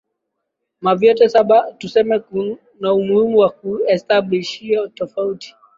[0.81, 5.55] ma vyote saba tuseme kunaumuhimu wa kuestablish hiyo tofauti